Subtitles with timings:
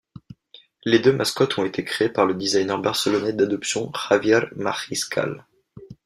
[0.83, 5.45] Les deux mascottes ont été crées par le designer barcelonais d'adoption Javier Mariscal.